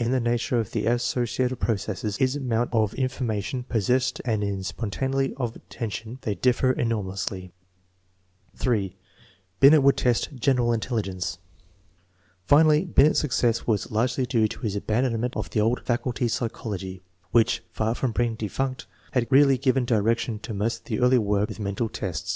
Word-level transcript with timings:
iu 0.00 0.08
the 0.08 0.18
nature 0.18 0.58
of 0.58 0.72
the 0.72 0.86
associative 0.86 1.60
processes, 1.60 2.18
in 2.18 2.42
amount 2.42 2.68
of 2.74 2.94
information 2.94 3.62
possessed, 3.62 4.20
and 4.24 4.42
in 4.42 4.60
spontaneity 4.60 5.32
of 5.36 5.54
attention, 5.54 6.18
they 6.22 6.34
differ 6.34 6.72
enormously, 6.72 7.52
iL 8.64 8.72
It 8.72 8.72
i 9.62 9.68
net 9.68 9.80
tttwW 9.82 10.00
feat 10.02 10.40
general 10.40 10.70
infellltjernr^ 10.70 11.38
Finally, 12.44 12.86
Hinofs 12.86 13.14
success 13.18 13.68
was 13.68 13.92
largely 13.92 14.26
due 14.26 14.48
to 14.48 14.60
his 14.62 14.74
abandonment 14.74 15.36
of 15.36 15.50
the 15.50 15.60
older 15.60 15.80
faculty 15.82 16.26
psychology" 16.26 17.00
which, 17.30 17.62
fur 17.70 17.94
from 17.94 18.10
being 18.10 18.34
defunct, 18.34 18.86
had 19.12 19.28
really 19.30 19.56
given 19.58 19.84
direction 19.84 20.40
to 20.40 20.52
most 20.52 20.78
of 20.80 20.84
the 20.86 20.98
earlier 20.98 21.20
work 21.20 21.48
with 21.50 21.60
mental 21.60 21.88
tests. 21.88 22.32